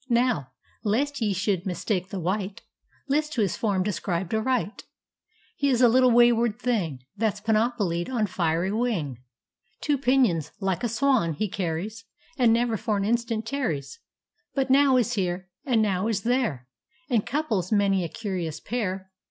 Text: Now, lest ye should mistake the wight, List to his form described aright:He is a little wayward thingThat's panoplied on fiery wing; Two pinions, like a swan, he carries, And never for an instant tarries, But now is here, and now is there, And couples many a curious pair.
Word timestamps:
Now, 0.09 0.53
lest 0.83 1.21
ye 1.21 1.31
should 1.31 1.67
mistake 1.67 2.09
the 2.09 2.19
wight, 2.19 2.63
List 3.07 3.33
to 3.33 3.41
his 3.41 3.55
form 3.55 3.83
described 3.83 4.33
aright:He 4.33 5.69
is 5.69 5.79
a 5.79 5.87
little 5.87 6.09
wayward 6.09 6.57
thingThat's 6.57 7.39
panoplied 7.41 8.09
on 8.09 8.25
fiery 8.25 8.71
wing; 8.71 9.19
Two 9.79 9.99
pinions, 9.99 10.53
like 10.59 10.83
a 10.83 10.89
swan, 10.89 11.33
he 11.33 11.47
carries, 11.47 12.05
And 12.35 12.51
never 12.51 12.77
for 12.77 12.97
an 12.97 13.05
instant 13.05 13.45
tarries, 13.45 13.99
But 14.55 14.71
now 14.71 14.97
is 14.97 15.13
here, 15.13 15.49
and 15.67 15.83
now 15.83 16.07
is 16.07 16.21
there, 16.21 16.67
And 17.07 17.23
couples 17.23 17.71
many 17.71 18.03
a 18.03 18.09
curious 18.09 18.59
pair. 18.59 19.11